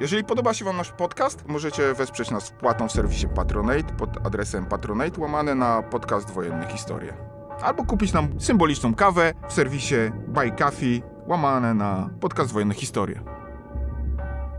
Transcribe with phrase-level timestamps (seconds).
[0.00, 4.66] Jeżeli podoba się Wam nasz podcast, możecie wesprzeć nas wpłatą w serwisie Patronate pod adresem
[4.66, 7.14] patronate łamane na podcast Wojenne Historie.
[7.62, 9.94] Albo kupić nam symboliczną kawę w serwisie
[10.28, 13.20] Buy Coffee łamane na podcast Wojenne Historie.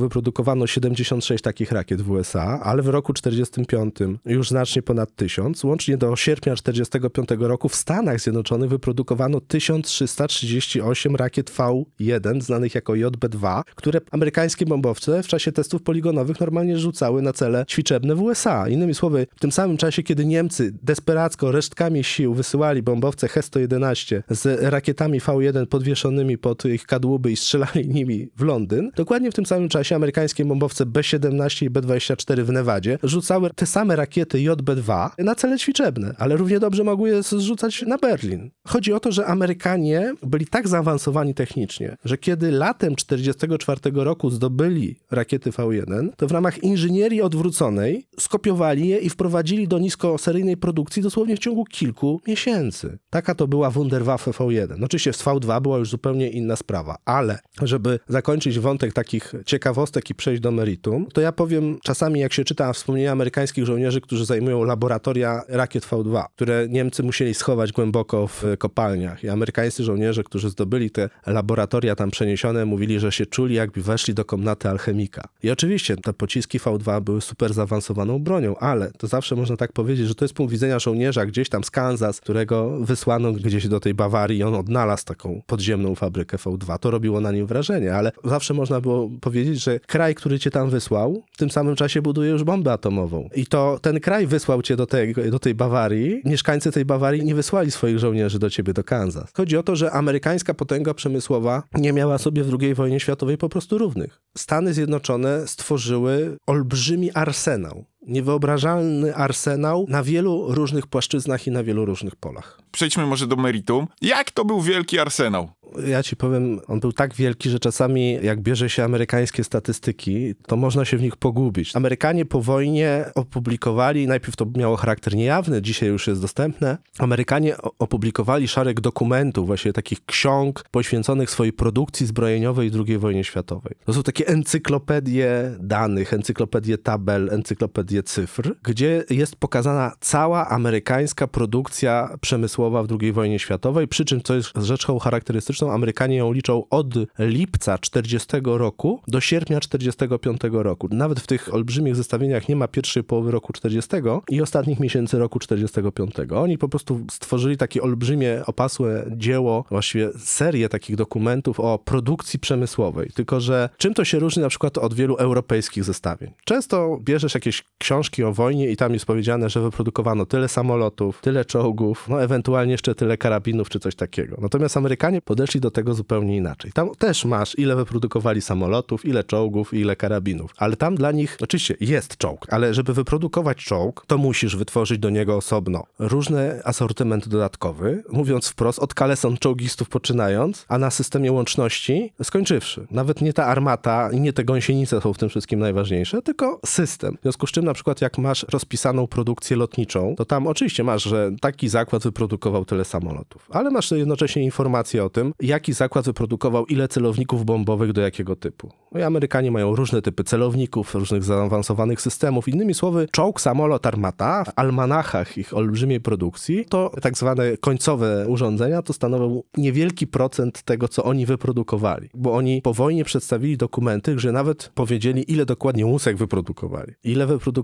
[0.00, 5.64] wyprodukowano 76 takich rakiet w USA, ale w roku 1945 już znacznie ponad 1000.
[5.64, 13.62] Łącznie do sierpnia 1945 roku w Stanach Zjednoczonych wyprodukowano 1338 rakiet V1, znanych jako JB-2,
[13.74, 18.68] które amerykańskie bombowce w czasie testów poligonowych normalnie rzucały na cele ćwiczebne w USA.
[18.68, 24.62] Innymi słowy, w tym samym czasie, kiedy Niemcy desperacko resztkami sił wysyłali bombowce He-111 z
[24.62, 29.68] rakietami V1 podwieszonymi pod ich kadłuby i strzelali nimi w Londyn, dokładnie w tym samym
[29.68, 35.58] czasie amerykańskie bombowce B-17 i B-24 w Nevadzie rzucały te same rakiety JB-2 na cele
[35.58, 38.50] ćwiczebne, ale równie dobrze mogły je zrzucać na Berlin.
[38.66, 44.96] Chodzi o to, że Amerykanie byli tak zaawansowani technicznie, że kiedy latem 1944 roku zdobyli
[45.10, 51.36] rakiety V1, to w ramach inżynierii odwróconej skopiowali je i wprowadzili do niskoseryjnej produkcji dosłownie
[51.36, 52.98] w ciągu kilku miesięcy.
[53.10, 54.74] Taka to była Wunderwaffe V1.
[54.78, 60.10] No oczywiście z V2 była już zupełnie inna sprawa, ale żeby zakończyć wątek takich ciekawostek
[60.10, 64.24] i przejść do meritum, to ja powiem czasami, jak się czyta wspomnienia amerykańskich żołnierzy, którzy
[64.24, 69.24] zajmują laboratoria rakiet V2, które Niemcy musieli schować głęboko w kopalniach.
[69.24, 74.14] I amerykańscy żołnierze, którzy zdobyli te laboratoria tam przeniesione, mówili, że się czuli, jakby weszli
[74.14, 75.28] do komnaty alchemika.
[75.42, 80.08] I oczywiście te pociski V2 były super zaawansowaną bronią, ale to zawsze można tak powiedzieć,
[80.08, 83.94] że to jest punkt widzenia żołnierza gdzieś tam z Kansas, którego wysłano gdzieś do tej
[83.94, 86.78] Bawarii i on odnalazł taką podziemną fabrykę V2.
[86.78, 90.70] To robiło na nim wrażenie, ale zawsze można było powiedzieć, że kraj, który cię tam
[90.70, 93.28] wysłał, w tym samym czasie buduje już bombę atomową.
[93.34, 96.22] I to ten kraj wysłał cię do tej, do tej Bawarii.
[96.24, 99.32] Mieszkańcy tej Bawarii nie wysłali swoich żołnierzy do ciebie do Kansas.
[99.36, 103.48] Chodzi o to, że amerykańska potęga przemysłowa nie miała sobie w II wojnie światowej po
[103.48, 104.20] prostu równych.
[104.36, 105.09] Stany Zjednoczone
[105.46, 112.60] stworzyły olbrzymi arsenał niewyobrażalny arsenał na wielu różnych płaszczyznach i na wielu różnych polach.
[112.72, 113.86] Przejdźmy może do meritum.
[114.02, 115.50] Jak to był wielki arsenał?
[115.86, 120.56] Ja ci powiem, on był tak wielki, że czasami jak bierze się amerykańskie statystyki, to
[120.56, 121.76] można się w nich pogubić.
[121.76, 126.78] Amerykanie po wojnie opublikowali, najpierw to miało charakter niejawny, dzisiaj już jest dostępne.
[126.98, 133.74] Amerykanie opublikowali szereg dokumentów, właśnie takich ksiąg poświęconych swojej produkcji zbrojeniowej w II wojnie światowej.
[133.84, 142.16] To są takie encyklopedie danych, encyklopedie tabel, encyklopedie cyfr, gdzie jest pokazana cała amerykańska produkcja
[142.20, 146.94] przemysłowa w II wojnie światowej, przy czym, co jest rzeczą charakterystyczną, Amerykanie ją liczą od
[147.18, 150.88] lipca 40 roku do sierpnia 45 roku.
[150.90, 153.90] Nawet w tych olbrzymich zestawieniach nie ma pierwszej połowy roku 40
[154.28, 156.14] i ostatnich miesięcy roku 45.
[156.34, 163.10] Oni po prostu stworzyli takie olbrzymie, opasłe dzieło, właściwie serię takich dokumentów o produkcji przemysłowej.
[163.14, 166.32] Tylko, że czym to się różni na przykład od wielu europejskich zestawień?
[166.44, 171.44] Często bierzesz jakieś książki o wojnie i tam jest powiedziane, że wyprodukowano tyle samolotów, tyle
[171.44, 174.36] czołgów, no ewentualnie jeszcze tyle karabinów czy coś takiego.
[174.40, 176.72] Natomiast Amerykanie podeszli do tego zupełnie inaczej.
[176.72, 180.54] Tam też masz, ile wyprodukowali samolotów, ile czołgów ile karabinów.
[180.56, 185.10] Ale tam dla nich, oczywiście jest czołg, ale żeby wyprodukować czołg, to musisz wytworzyć do
[185.10, 192.12] niego osobno różny asortyment dodatkowy, mówiąc wprost, od kaleson czołgistów poczynając, a na systemie łączności
[192.22, 192.86] skończywszy.
[192.90, 197.16] Nawet nie ta armata i nie te gąsienice są w tym wszystkim najważniejsze, tylko system.
[197.18, 201.02] W związku z czym na przykład jak masz rozpisaną produkcję lotniczą, to tam oczywiście masz,
[201.02, 206.66] że taki zakład wyprodukował tyle samolotów, ale masz jednocześnie informacje o tym, jaki zakład wyprodukował
[206.66, 208.72] ile celowników bombowych do jakiego typu.
[208.92, 212.48] No i Amerykanie mają różne typy celowników, różnych zaawansowanych systemów.
[212.48, 218.82] Innymi słowy, czołg, samolot, armata w almanachach ich olbrzymiej produkcji, to tak zwane końcowe urządzenia,
[218.82, 222.08] to stanowią niewielki procent tego, co oni wyprodukowali.
[222.14, 226.92] Bo oni po wojnie przedstawili dokumenty, że nawet powiedzieli, ile dokładnie łusek wyprodukowali.
[227.04, 227.59] Ile wyprodukowali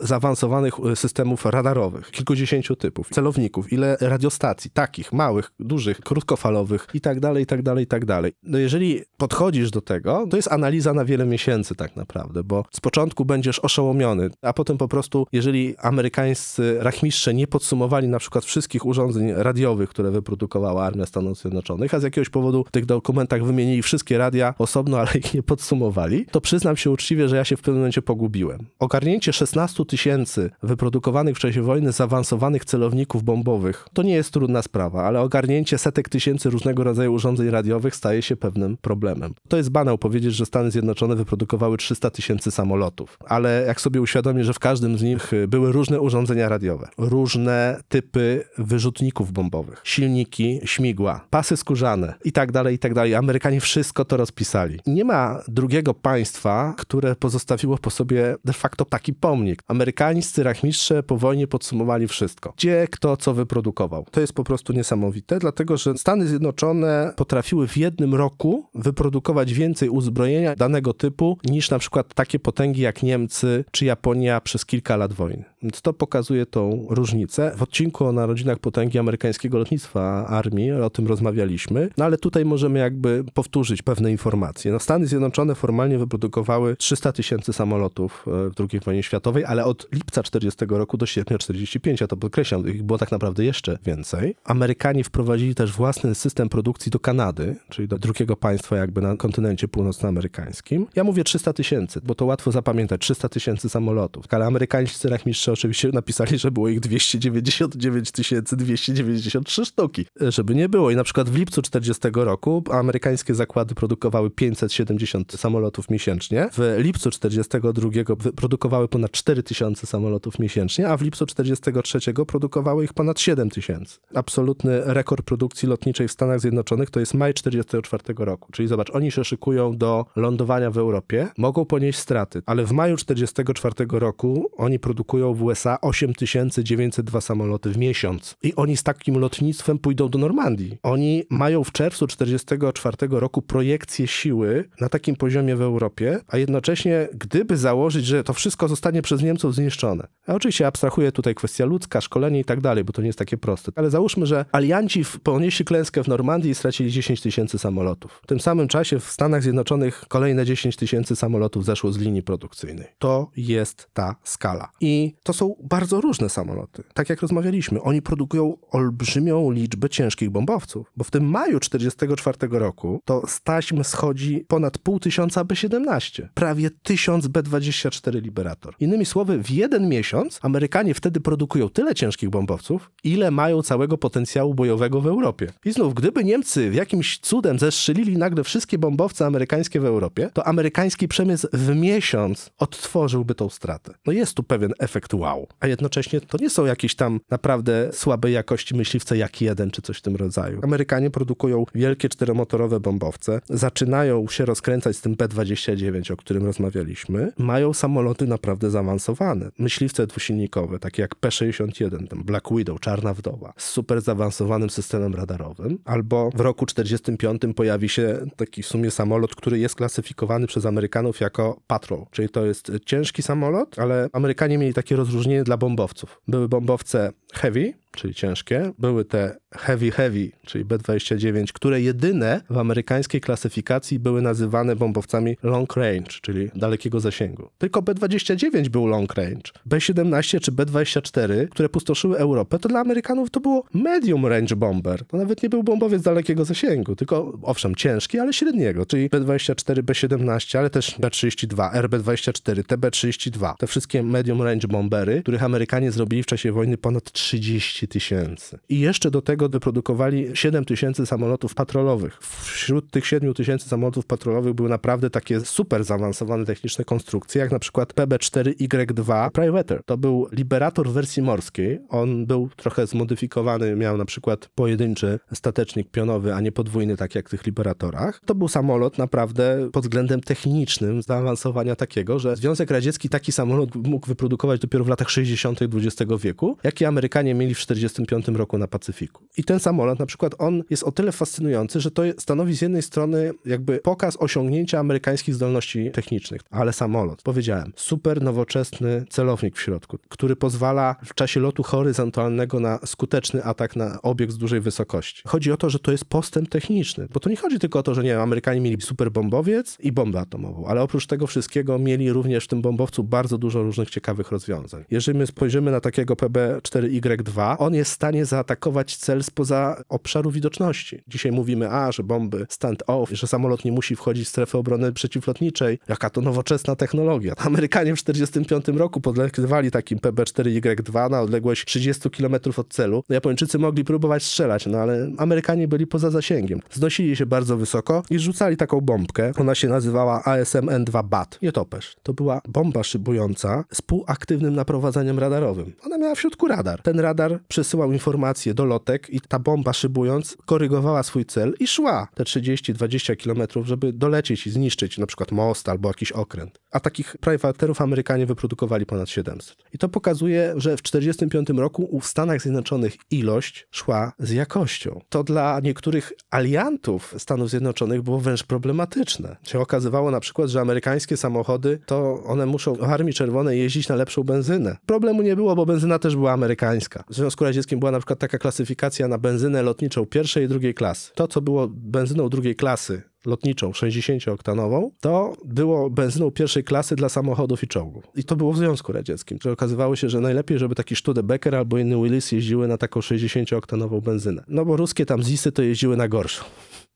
[0.00, 7.20] zaawansowanych y, systemów radarowych, kilkudziesięciu typów, celowników, ile radiostacji, takich, małych, dużych, krótkofalowych i tak
[7.20, 8.32] dalej, i tak dalej, i tak dalej.
[8.42, 12.80] No jeżeli podchodzisz do tego, to jest analiza na wiele miesięcy tak naprawdę, bo z
[12.80, 18.86] początku będziesz oszołomiony, a potem po prostu, jeżeli amerykańscy rachmistrze nie podsumowali na przykład wszystkich
[18.86, 23.82] urządzeń radiowych, które wyprodukowała Armia Stanów Zjednoczonych, a z jakiegoś powodu w tych dokumentach wymienili
[23.82, 27.60] wszystkie radia osobno, ale ich nie podsumowali, to przyznam się uczciwie, że ja się w
[27.60, 28.66] pewnym momencie pogubiłem.
[28.78, 35.04] Ogarnięcie 16 tysięcy wyprodukowanych w czasie wojny zaawansowanych celowników bombowych to nie jest trudna sprawa,
[35.04, 39.34] ale ogarnięcie setek tysięcy różnego rodzaju urządzeń radiowych staje się pewnym problemem.
[39.48, 44.44] To jest banał powiedzieć, że Stany Zjednoczone wyprodukowały 300 tysięcy samolotów, ale jak sobie uświadomię,
[44.44, 51.26] że w każdym z nich były różne urządzenia radiowe, różne typy wyrzutników bombowych, silniki, śmigła,
[51.30, 53.14] pasy skórzane i tak dalej, i tak dalej.
[53.14, 54.80] Amerykanie wszystko to rozpisali.
[54.86, 59.62] Nie ma drugiego państwa, które pozostawiło po sobie de facto taki pomnik.
[59.68, 62.52] Amerykańscy rachmistrze po wojnie podsumowali wszystko.
[62.56, 64.06] Gdzie, kto, co wyprodukował.
[64.10, 69.88] To jest po prostu niesamowite, dlatego że Stany Zjednoczone potrafiły w jednym roku wyprodukować więcej
[69.88, 75.12] uzbrojenia danego typu niż na przykład takie potęgi jak Niemcy czy Japonia przez kilka lat
[75.12, 75.44] wojny.
[75.62, 77.52] Więc to pokazuje tą różnicę.
[77.56, 82.78] W odcinku o narodzinach potęgi amerykańskiego lotnictwa armii o tym rozmawialiśmy, no ale tutaj możemy
[82.78, 84.72] jakby powtórzyć pewne informacje.
[84.72, 89.88] No Stany Zjednoczone formalnie wyprodukowały 300 tysięcy samolotów e, w II wojnie światowej, ale od
[89.92, 94.36] lipca 40 roku do sierpnia 45, ja to podkreślam, ich było tak naprawdę jeszcze więcej.
[94.44, 99.68] Amerykanie wprowadzili też własny system produkcji do Kanady, czyli do drugiego państwa jakby na kontynencie
[99.68, 100.86] północnoamerykańskim.
[100.94, 104.24] Ja mówię 300 tysięcy, bo to łatwo zapamiętać, 300 tysięcy samolotów.
[104.30, 108.12] Ale amerykańscy rachmistrze oczywiście napisali, że było ich 299
[108.56, 110.90] 293 sztuki, żeby nie było.
[110.90, 116.48] I na przykład w lipcu 40 roku amerykańskie zakłady produkowały 570 samolotów miesięcznie.
[116.52, 117.90] W lipcu 42
[118.36, 123.98] produkowały ponad 4000 samolotów miesięcznie, a w lipcu 43 produkowały ich ponad 7000.
[124.14, 128.52] Absolutny rekord produkcji lotniczej w Stanach Zjednoczonych to jest maj 44 roku.
[128.52, 132.96] Czyli zobacz, oni się szykują do lądowania w Europie, mogą ponieść straty, ale w maju
[132.96, 138.36] 44 roku oni produkują w USA 8902 samoloty w miesiąc.
[138.42, 140.78] I oni z takim lotnictwem pójdą do Normandii.
[140.82, 147.08] Oni mają w czerwcu 44 roku projekcję siły na takim poziomie w Europie, a jednocześnie
[147.14, 150.06] gdyby założyć, że to wszystko zostanie przez Niemców zniszczone.
[150.26, 153.36] A oczywiście abstrahuję tutaj kwestia ludzka, szkolenie i tak dalej, bo to nie jest takie
[153.36, 153.72] proste.
[153.76, 158.20] Ale załóżmy, że alianci ponieśli klęskę w Normandii i stracili 10 tysięcy samolotów.
[158.22, 162.86] W tym samym czasie w Stanach Zjednoczonych kolejne 10 tysięcy samolotów zeszło z linii produkcyjnej.
[162.98, 164.70] To jest ta skala.
[164.80, 166.82] I to są bardzo różne samoloty.
[166.94, 173.00] Tak jak rozmawialiśmy, oni produkują olbrzymią liczbę ciężkich bombowców, bo w tym maju 1944 roku
[173.04, 178.63] to z taśm schodzi ponad pół tysiąca B-17, prawie tysiąc B-24 Liberator.
[178.80, 184.54] Innymi słowy, w jeden miesiąc Amerykanie wtedy produkują tyle ciężkich bombowców, ile mają całego potencjału
[184.54, 185.52] bojowego w Europie.
[185.64, 190.46] I znów, gdyby Niemcy w jakimś cudem zestrzelili nagle wszystkie bombowce amerykańskie w Europie, to
[190.46, 193.94] amerykański przemysł w miesiąc odtworzyłby tą stratę.
[194.06, 195.46] No jest tu pewien efekt wow.
[195.60, 199.98] A jednocześnie to nie są jakieś tam naprawdę słabej jakości myśliwce jak jeden czy coś
[199.98, 200.60] w tym rodzaju.
[200.62, 207.32] Amerykanie produkują wielkie czteromotorowe bombowce, zaczynają się rozkręcać z tym B-29, o którym rozmawialiśmy.
[207.38, 209.50] Mają samoloty naprawdę zaawansowane.
[209.58, 215.78] Myśliwce dwusilnikowe, takie jak P-61, tam Black Widow, Czarna Wdowa, z super zaawansowanym systemem radarowym.
[215.84, 221.20] Albo w roku 45 pojawi się taki w sumie samolot, który jest klasyfikowany przez Amerykanów
[221.20, 226.20] jako Patrol, czyli to jest ciężki samolot, ale Amerykanie mieli takie rozróżnienie dla bombowców.
[226.28, 228.72] Były bombowce heavy, czyli ciężkie.
[228.78, 235.76] Były te heavy heavy, czyli B-29, które jedyne w amerykańskiej klasyfikacji były nazywane bombowcami long
[235.76, 237.48] range, czyli dalekiego zasięgu.
[237.58, 239.52] Tylko B-29 był long range.
[239.66, 245.04] B-17 czy B-24, które pustoszyły Europę, to dla Amerykanów to było medium range bomber.
[245.04, 250.58] To nawet nie był bombowiec dalekiego zasięgu, tylko owszem ciężki, ale średniego, czyli B-24, B-17,
[250.58, 253.54] ale też B-32, RB-24, TB-32.
[253.58, 258.58] Te wszystkie medium range bombery, których Amerykanie zrobili w czasie wojny ponad 30 tysięcy.
[258.68, 262.18] I jeszcze do tego wyprodukowali 7 tysięcy samolotów patrolowych.
[262.20, 267.58] Wśród tych 7 tysięcy samolotów patrolowych były naprawdę takie super zaawansowane techniczne konstrukcje, jak na
[267.58, 269.82] przykład PB-4Y2 Privateer.
[269.86, 271.80] To był Liberator wersji morskiej.
[271.88, 277.28] On był trochę zmodyfikowany, miał na przykład pojedynczy statecznik pionowy, a nie podwójny, tak jak
[277.28, 278.20] w tych Liberatorach.
[278.26, 284.06] To był samolot naprawdę pod względem technicznym zaawansowania takiego, że Związek Radziecki taki samolot mógł
[284.06, 285.60] wyprodukować dopiero w latach 60.
[285.62, 289.22] XX wieku, jaki Amerykanie mieli w 1945 roku na Pacyfiku.
[289.36, 292.82] I ten samolot na przykład, on jest o tyle fascynujący, że to stanowi z jednej
[292.82, 299.98] strony jakby pokaz osiągnięcia amerykańskich zdolności technicznych, ale samolot, powiedziałem, super nowoczesny celownik w środku,
[300.08, 305.22] który pozwala w czasie lotu horyzontalnego na skuteczny atak na obiekt z dużej wysokości.
[305.26, 307.94] Chodzi o to, że to jest postęp techniczny, bo to nie chodzi tylko o to,
[307.94, 312.12] że nie wiem, Amerykanie mieli super bombowiec i bombę atomową, ale oprócz tego wszystkiego mieli
[312.12, 314.84] również w tym bombowcu bardzo dużo różnych ciekawych rozwiązań.
[314.90, 321.02] Jeżeli my spojrzymy na takiego PB-4Y2, on jest w stanie zaatakować cel spoza obszaru widoczności.
[321.08, 325.78] Dzisiaj mówimy, a, że bomby stand-off, że samolot nie musi wchodzić w strefę obrony przeciwlotniczej.
[325.88, 327.34] Jaka to nowoczesna technologia.
[327.36, 333.04] Amerykanie w 1945 roku podlekiwali takim PB-4Y2 na odległość 30 km od celu.
[333.08, 336.60] Japończycy mogli próbować strzelać, no ale Amerykanie byli poza zasięgiem.
[336.72, 339.32] Znosili się bardzo wysoko i rzucali taką bombkę.
[339.40, 341.38] Ona się nazywała ASM-N2 BAT.
[341.42, 341.96] Nietoperz.
[342.02, 345.72] To była bomba szybująca z półaktywnym naprowadzaniem radarowym.
[345.86, 346.82] Ona miała w środku radar.
[346.82, 352.08] Ten radar przesyłał informacje do lotek i ta bomba szybując korygowała swój cel i szła
[352.14, 356.60] te 30-20 km, żeby dolecieć i zniszczyć na przykład most albo jakiś okręt.
[356.70, 359.56] A takich privaterów Amerykanie wyprodukowali ponad 700.
[359.72, 365.00] I to pokazuje, że w 1945 roku w Stanach Zjednoczonych ilość szła z jakością.
[365.08, 369.36] To dla niektórych aliantów Stanów Zjednoczonych było wręcz problematyczne.
[369.42, 373.94] Się okazywało na przykład, że amerykańskie samochody to one muszą w Armii Czerwonej jeździć na
[373.94, 374.76] lepszą benzynę.
[374.86, 377.04] Problemu nie było, bo benzyna też była amerykańska.
[377.10, 381.12] W Związku Radzieckim była na przykład taka klasyfikacja na benzynę lotniczą pierwszej i drugiej klasy.
[381.14, 387.62] To, co było benzyną drugiej klasy, lotniczą 60-oktanową, to było benzyną pierwszej klasy dla samochodów
[387.62, 388.04] i czołgów.
[388.16, 389.38] I to było w Związku Radzieckim.
[389.42, 394.00] Że okazywało się, że najlepiej, żeby taki Studebaker albo inny Willis jeździły na taką 60-oktanową
[394.00, 394.44] benzynę.
[394.48, 396.44] No bo ruskie tam ZISy to jeździły na gorszą.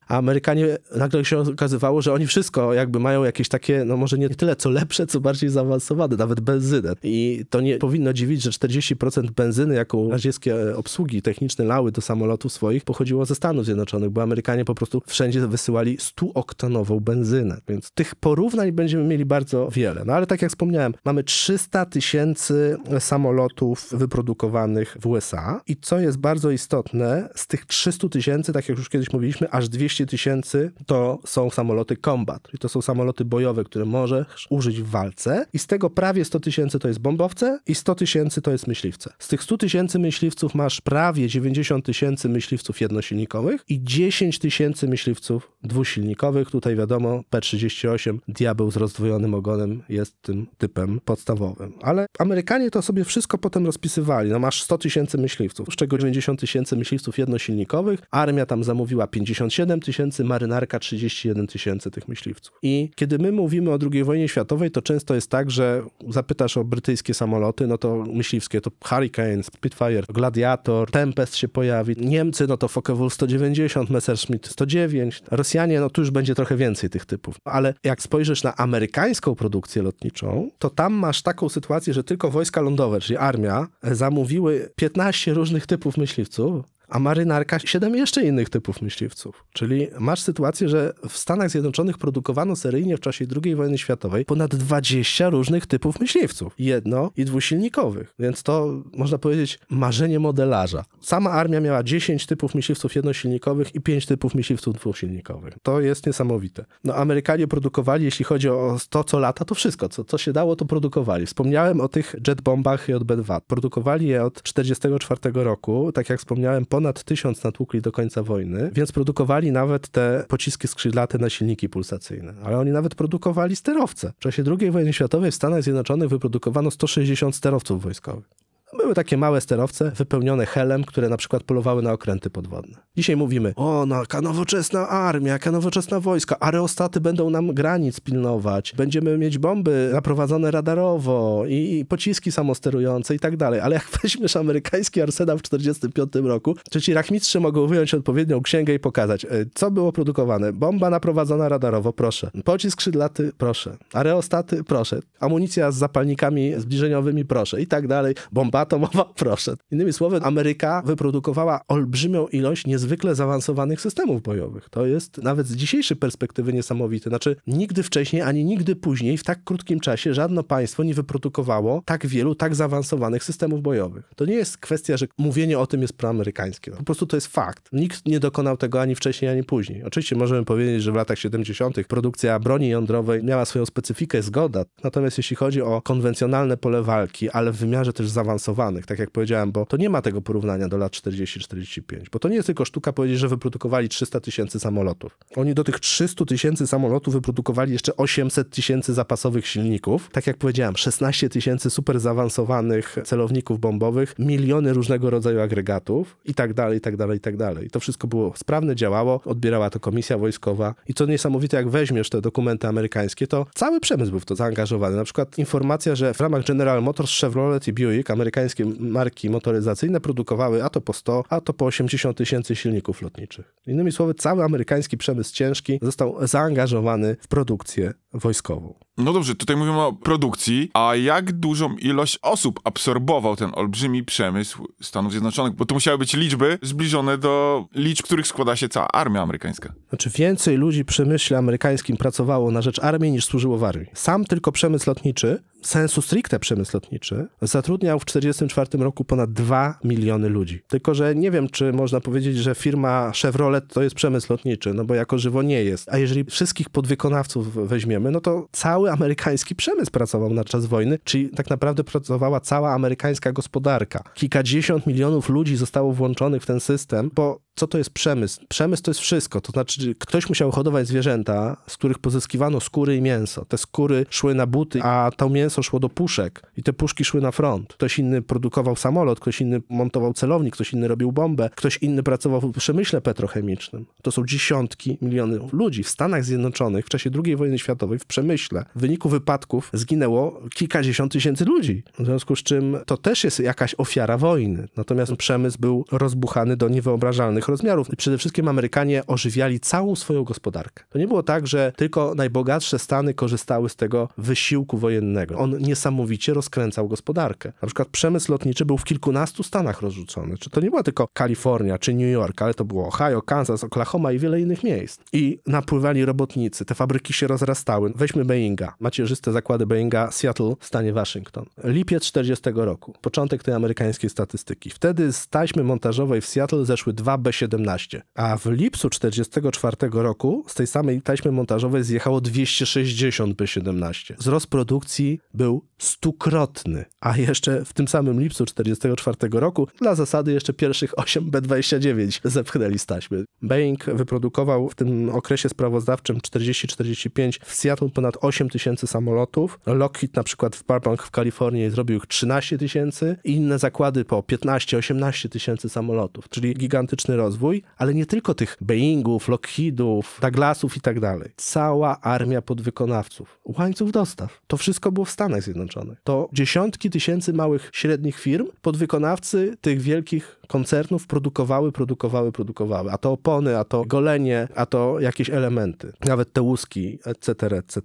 [0.09, 4.29] A Amerykanie nagle się okazywało, że oni wszystko jakby mają jakieś takie, no może nie
[4.29, 6.93] tyle co lepsze, co bardziej zaawansowane, nawet benzynę.
[7.03, 12.53] I to nie powinno dziwić, że 40% benzyny, jaką radzieckie obsługi techniczne lały do samolotów
[12.53, 17.61] swoich, pochodziło ze Stanów Zjednoczonych, bo Amerykanie po prostu wszędzie wysyłali 100-oktanową benzynę.
[17.69, 20.03] Więc tych porównań będziemy mieli bardzo wiele.
[20.07, 26.19] No ale tak jak wspomniałem, mamy 300 tysięcy samolotów wyprodukowanych w USA i co jest
[26.19, 31.19] bardzo istotne, z tych 300 tysięcy, tak jak już kiedyś mówiliśmy, aż 200 tysięcy to
[31.27, 35.67] są samoloty combat, czyli to są samoloty bojowe, które możesz użyć w walce i z
[35.67, 39.13] tego prawie 100 tysięcy to jest bombowce i 100 tysięcy to jest myśliwce.
[39.19, 45.53] Z tych 100 tysięcy myśliwców masz prawie 90 tysięcy myśliwców jednosilnikowych i 10 tysięcy myśliwców
[45.63, 46.51] dwusilnikowych.
[46.51, 51.73] Tutaj wiadomo, P-38 Diabeł z rozdwojonym ogonem jest tym typem podstawowym.
[51.83, 54.31] Ale Amerykanie to sobie wszystko potem rozpisywali.
[54.31, 58.01] No masz 100 tysięcy myśliwców, z czego 90 tysięcy myśliwców jednosilnikowych.
[58.11, 59.88] Armia tam zamówiła 57 tysięcy,
[60.25, 62.59] marynarka 31 tysięcy tych myśliwców.
[62.63, 66.65] I kiedy my mówimy o II wojnie światowej, to często jest tak, że zapytasz o
[66.65, 71.95] brytyjskie samoloty, no to myśliwskie to Hurricane, Spitfire, Gladiator, Tempest się pojawi.
[71.99, 75.23] Niemcy, no to Focke-Wulf 190, Messerschmitt 109.
[75.31, 77.37] Rosjanie, no tu już będzie trochę więcej tych typów.
[77.45, 82.61] Ale jak spojrzysz na amerykańską produkcję lotniczą, to tam masz taką sytuację, że tylko wojska
[82.61, 89.45] lądowe, czyli armia, zamówiły 15 różnych typów myśliwców, a marynarka siedem jeszcze innych typów myśliwców.
[89.53, 94.55] Czyli masz sytuację, że w Stanach Zjednoczonych produkowano seryjnie w czasie II wojny światowej ponad
[94.55, 96.55] 20 różnych typów myśliwców.
[96.59, 98.15] Jedno- i dwusilnikowych.
[98.19, 100.85] Więc to, można powiedzieć, marzenie modelarza.
[101.01, 105.55] Sama armia miała 10 typów myśliwców jednosilnikowych i 5 typów myśliwców dwusilnikowych.
[105.63, 106.65] To jest niesamowite.
[106.85, 109.89] No Amerykanie produkowali, jeśli chodzi o to, co lata, to wszystko.
[109.89, 111.27] Co, co się dało, to produkowali.
[111.27, 113.41] Wspomniałem o tych jetbombach JB-2.
[113.47, 115.93] Produkowali je od 1944 roku.
[115.93, 121.19] Tak jak wspomniałem, ponad tysiąc natłukli do końca wojny, więc produkowali nawet te pociski skrzydlate
[121.19, 122.35] na silniki pulsacyjne.
[122.45, 124.13] Ale oni nawet produkowali sterowce.
[124.17, 128.48] W czasie II wojny światowej w Stanach Zjednoczonych wyprodukowano 160 sterowców wojskowych.
[128.77, 132.77] Były takie małe sterowce wypełnione helem, które na przykład polowały na okręty podwodne.
[132.97, 138.75] Dzisiaj mówimy, o, no, jaka nowoczesna armia, jaka nowoczesna wojska, aerostaty będą nam granic pilnować,
[138.77, 143.61] będziemy mieć bomby naprowadzone radarowo i, i pociski samosterujące i tak dalej.
[143.61, 148.75] Ale jak weźmiesz amerykański arsenał w 1945 roku, to ci rachmistrze mogą wyjąć odpowiednią księgę
[148.75, 150.53] i pokazać, e, co było produkowane.
[150.53, 152.31] Bomba naprowadzona radarowo, proszę.
[152.45, 153.77] Pocisk skrzydlaty, proszę.
[153.93, 155.01] Aerostaty, proszę.
[155.21, 157.61] Amunicja z zapalnikami zbliżeniowymi, proszę.
[157.61, 158.15] I tak dalej.
[158.33, 159.55] Bomba Bomba atomowa, proszę.
[159.71, 164.69] Innymi słowy, Ameryka wyprodukowała olbrzymią ilość niezwykle zaawansowanych systemów bojowych.
[164.71, 167.11] To jest nawet z dzisiejszej perspektywy niesamowite.
[167.11, 172.07] Znaczy, nigdy wcześniej, ani nigdy później w tak krótkim czasie żadne państwo nie wyprodukowało tak
[172.07, 174.11] wielu, tak zaawansowanych systemów bojowych.
[174.17, 176.71] To nie jest kwestia, że mówienie o tym jest proamerykańskie.
[176.71, 177.69] Po prostu to jest fakt.
[177.73, 179.83] Nikt nie dokonał tego ani wcześniej, ani później.
[179.83, 181.87] Oczywiście możemy powiedzieć, że w latach 70.
[181.89, 184.65] produkcja broni jądrowej miała swoją specyfikę, zgoda.
[184.85, 188.09] Natomiast jeśli chodzi o konwencjonalne pole walki, ale w wymiarze też
[188.49, 191.81] zaawansowanych, tak jak powiedziałem, bo to nie ma tego porównania do lat 40-45,
[192.13, 195.19] bo to nie jest tylko sztuka powiedzieć, że wyprodukowali 300 tysięcy samolotów.
[195.37, 200.11] Oni do tych 300 tysięcy samolotów wyprodukowali jeszcze 800 tysięcy zapasowych silników.
[200.13, 206.55] Tak jak powiedziałem, 16 tysięcy super zaawansowanych celowników bombowych, miliony różnego rodzaju agregatów i tak
[206.55, 207.67] dalej, i tak dalej, i tak dalej.
[207.67, 210.75] I to wszystko było sprawne, działało, odbierała to komisja wojskowa.
[210.89, 214.97] I co niesamowite, jak weźmiesz te dokumenty amerykańskie, to cały przemysł był w to zaangażowany.
[214.97, 218.38] Na przykład informacja, że w ramach General Motors, Chevrolet i Buick amerykańskie
[218.79, 223.55] marki motoryzacyjne produkowały a to po 100, a to po 80 tysięcy silników lotniczych.
[223.67, 228.88] Innymi słowy, cały amerykański przemysł ciężki został zaangażowany w produkcję wojskową.
[228.99, 234.69] No dobrze, tutaj mówimy o produkcji, a jak dużą ilość osób absorbował ten olbrzymi przemysł
[234.83, 235.55] Stanów Zjednoczonych?
[235.55, 239.73] Bo to musiały być liczby zbliżone do liczb, których składa się cała armia amerykańska.
[239.89, 243.89] Znaczy więcej ludzi w przemyśle amerykańskim pracowało na rzecz armii niż służyło w armii.
[243.95, 250.29] Sam tylko przemysł lotniczy, sensu stricte przemysł lotniczy, zatrudniał w 1944 roku ponad 2 miliony
[250.29, 250.61] ludzi.
[250.69, 254.85] Tylko, że nie wiem, czy można powiedzieć, że firma Chevrolet to jest przemysł lotniczy, no
[254.85, 255.89] bo jako żywo nie jest.
[255.89, 261.29] A jeżeli wszystkich podwykonawców weźmiemy, no to cały amerykański przemysł pracował na czas wojny, czyli
[261.29, 264.03] tak naprawdę pracowała cała amerykańska gospodarka.
[264.15, 268.41] Kilkadziesiąt milionów ludzi zostało włączonych w ten system, bo co to jest przemysł?
[268.49, 269.41] Przemysł to jest wszystko.
[269.41, 273.45] To znaczy, ktoś musiał hodować zwierzęta, z których pozyskiwano skóry i mięso.
[273.45, 277.21] Te skóry szły na buty, a to mięso szło do puszek i te puszki szły
[277.21, 277.73] na front.
[277.73, 282.41] Ktoś inny produkował samolot, ktoś inny montował celownik, ktoś inny robił bombę, ktoś inny pracował
[282.41, 283.87] w przemyśle petrochemicznym.
[284.03, 288.65] To są dziesiątki milionów ludzi w Stanach Zjednoczonych w czasie II wojny światowej w przemyśle.
[288.75, 291.83] W wyniku wypadków zginęło kilkadziesiąt tysięcy ludzi.
[291.99, 294.69] W związku z czym to też jest jakaś ofiara wojny.
[294.77, 297.93] Natomiast przemysł był rozbuchany do niewyobrażalnych rozmiarów.
[297.93, 300.85] I przede wszystkim Amerykanie ożywiali całą swoją gospodarkę.
[300.91, 305.39] To nie było tak, że tylko najbogatsze Stany korzystały z tego wysiłku wojennego.
[305.39, 307.53] On niesamowicie rozkręcał gospodarkę.
[307.63, 310.39] Na przykład przemysł lotniczy był w kilkunastu stanach rozrzucony.
[310.39, 314.13] Czy to nie była tylko Kalifornia czy New York, ale to było Ohio, Kansas, Oklahoma
[314.13, 315.01] i wiele innych miejsc.
[315.13, 317.93] I napływali robotnicy, te fabryki się rozrastały.
[317.95, 318.75] Weźmy Boeinga.
[318.81, 321.45] Macierzyste zakłady Boeinga Seattle w stanie Waszyngton.
[321.65, 322.95] Lipiec 40 roku.
[323.01, 324.71] Początek tej amerykańskiej statystyki.
[324.71, 330.45] Wtedy z taśmy montażowej w Seattle zeszły dwa B 17 A w lipcu 44 roku
[330.47, 334.15] z tej samej taśmy montażowej zjechało 260 B-17.
[334.19, 340.53] Wzrost produkcji był stukrotny, a jeszcze w tym samym lipcu 44 roku dla zasady jeszcze
[340.53, 343.25] pierwszych 8 B-29 zepchnęli z taśmy.
[343.43, 349.61] Boeing wyprodukował w tym okresie sprawozdawczym 40-45 w Seattle ponad 8 tysięcy samolotów.
[349.67, 355.29] Lockheed na przykład w Burbank w Kalifornii zrobił ich 13 tysięcy inne zakłady po 15-18
[355.29, 357.28] tysięcy samolotów, czyli gigantyczny rozwój,
[357.77, 361.31] ale nie tylko tych Boeingów, Lockheedów, Douglasów i tak dalej.
[361.37, 364.41] Cała armia podwykonawców, łańcuch dostaw.
[364.47, 366.01] To wszystko było w Stanach Zjednoczonych.
[366.05, 372.91] To dziesiątki tysięcy małych, średnich firm, podwykonawcy tych wielkich koncernów produkowały, produkowały, produkowały.
[372.93, 375.93] A to opony, a to golenie, a to jakieś elementy.
[376.05, 377.83] Nawet te łuski, etc., etc.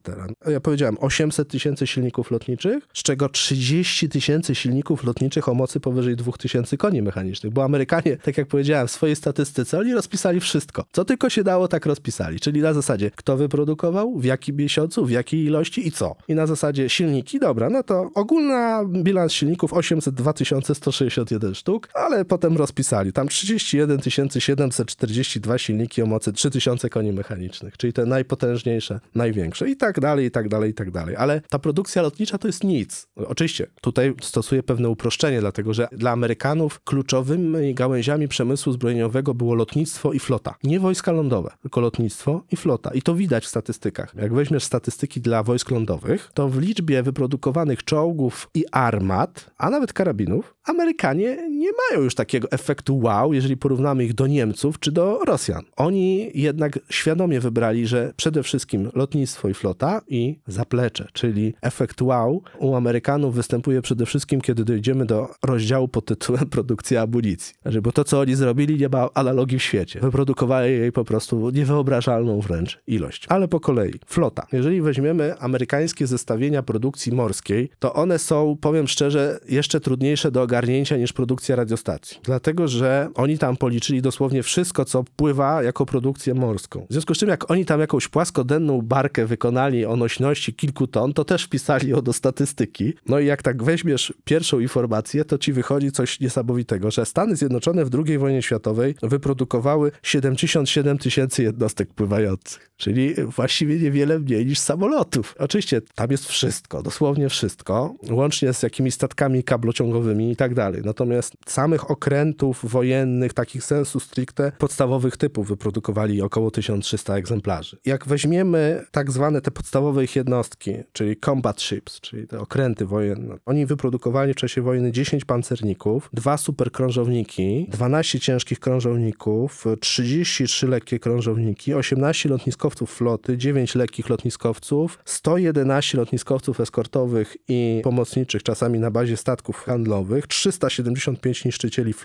[0.48, 6.16] Ja powiedziałem 800 tysięcy silników lotniczych, z czego 30 tysięcy silników lotniczych o mocy powyżej
[6.16, 7.54] 2000 koni mechanicznych.
[7.54, 10.86] Bo Amerykanie, tak jak powiedziałem, w swojej statystyce, oni rozpisali wszystko.
[10.92, 12.40] Co tylko się dało, tak rozpisali.
[12.40, 16.16] Czyli na zasadzie, kto wyprodukował, w jakim miesiącu, w jakiej ilości i co.
[16.28, 20.34] I na zasadzie silniki, dobra, no to ogólna bilans silników 802
[20.74, 23.14] 161 sztuk, ale potem rozpisali.
[23.14, 24.00] Tam 31
[24.40, 30.32] 742 silniki o mocy 3000 koni mechanicznych, czyli te najpotężniejsze, największe i tak dalej, i
[30.32, 31.16] tak dalej, i tak dalej.
[31.16, 33.08] Ale ta produkcja lotnicza to jest nic.
[33.16, 40.14] Oczywiście, tutaj stosuję pewne uproszczenie, dlatego że dla Amerykanów kluczowymi gałęziami przemysłu zbrojeniowego było lotnictwo
[40.14, 40.56] i flota.
[40.64, 42.94] Nie wojska lądowe, tylko lotnictwo i flota.
[42.94, 44.16] I to widać w statystykach.
[44.16, 49.94] Jak weźmiesz statystyki dla wojsk lądowych, to w liczbie wyprodukowanych czołgów i armat, a nawet
[49.94, 54.92] karabinów, Amerykanie nie mają już takiego tego efektu wow, jeżeli porównamy ich do Niemców czy
[54.92, 55.64] do Rosjan.
[55.76, 62.42] Oni jednak świadomie wybrali, że przede wszystkim lotnictwo i flota i zaplecze, czyli efekt wow
[62.60, 67.56] u Amerykanów występuje przede wszystkim, kiedy dojdziemy do rozdziału pod tytułem produkcja amunicji.
[67.62, 70.00] Znaczy, bo to, co oni zrobili, nie ma analogii w świecie.
[70.00, 73.26] Wyprodukowali jej po prostu niewyobrażalną wręcz ilość.
[73.30, 73.94] Ale po kolei.
[74.06, 74.48] Flota.
[74.52, 80.98] Jeżeli weźmiemy amerykańskie zestawienia produkcji morskiej, to one są, powiem szczerze, jeszcze trudniejsze do ogarnięcia
[80.98, 82.18] niż produkcja radiostacji.
[82.34, 86.86] Dlatego, że oni tam policzyli dosłownie wszystko, co pływa jako produkcję morską.
[86.90, 91.14] W związku z czym, jak oni tam jakąś płaskodenną barkę wykonali o nośności kilku ton,
[91.14, 92.94] to też wpisali ją do statystyki.
[93.06, 97.86] No i jak tak weźmiesz pierwszą informację, to ci wychodzi coś niesamowitego, że Stany Zjednoczone
[97.86, 105.36] w II wojnie światowej wyprodukowały 77 tysięcy jednostek pływających, czyli właściwie niewiele mniej niż samolotów.
[105.40, 110.82] Oczywiście tam jest wszystko, dosłownie wszystko, łącznie z jakimiś statkami kablociągowymi i tak dalej.
[110.86, 112.23] Natomiast samych okrętów
[112.64, 117.78] wojennych, takich sensu stricte, podstawowych typów wyprodukowali około 1300 egzemplarzy.
[117.86, 123.36] Jak weźmiemy tak zwane te podstawowe ich jednostki, czyli combat ships, czyli te okręty wojenne,
[123.46, 131.74] oni wyprodukowali w czasie wojny 10 pancerników, dwa superkrążowniki, 12 ciężkich krążowników, 33 lekkie krążowniki,
[131.74, 139.58] 18 lotniskowców floty, 9 lekkich lotniskowców, 111 lotniskowców eskortowych i pomocniczych, czasami na bazie statków
[139.58, 142.03] handlowych, 375 niszczycieli floty,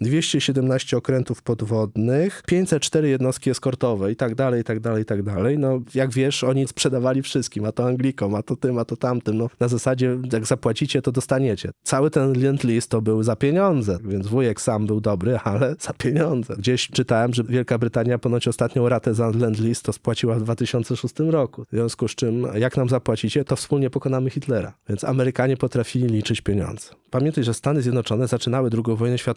[0.00, 5.58] 217 okrętów podwodnych, 504 jednostki eskortowe i tak dalej, i tak dalej, i tak dalej.
[5.58, 9.38] No, jak wiesz, oni sprzedawali wszystkim, a to Anglikom, a to tym, a to tamtym.
[9.38, 11.70] No, na zasadzie, jak zapłacicie, to dostaniecie.
[11.82, 15.92] Cały ten lend list to był za pieniądze, więc wujek sam był dobry, ale za
[15.92, 16.54] pieniądze.
[16.58, 21.14] Gdzieś czytałem, że Wielka Brytania ponoć ostatnią ratę za lend list to spłaciła w 2006
[21.18, 21.64] roku.
[21.64, 24.72] W związku z czym, jak nam zapłacicie, to wspólnie pokonamy Hitlera.
[24.88, 26.90] Więc Amerykanie potrafili liczyć pieniądze.
[27.10, 29.27] Pamiętaj, że Stany Zjednoczone zaczynały II wojnę światową